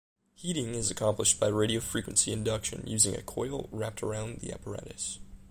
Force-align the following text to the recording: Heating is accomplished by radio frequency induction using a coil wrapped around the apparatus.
Heating 0.33 0.73
is 0.73 0.89
accomplished 0.89 1.39
by 1.39 1.45
radio 1.49 1.79
frequency 1.79 2.33
induction 2.33 2.85
using 2.87 3.15
a 3.15 3.21
coil 3.21 3.69
wrapped 3.71 4.01
around 4.01 4.39
the 4.39 4.51
apparatus. 4.51 5.19